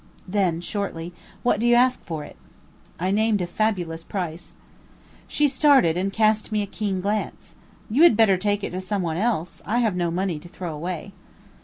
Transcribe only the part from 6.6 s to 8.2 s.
a keen glance. "You had